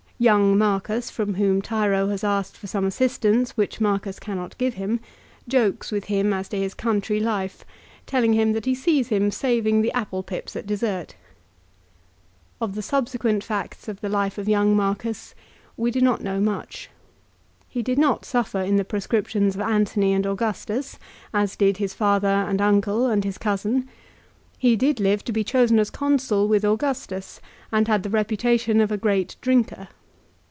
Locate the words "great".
28.97-29.35